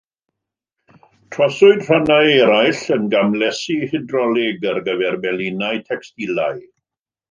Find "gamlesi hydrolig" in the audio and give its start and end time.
3.13-4.69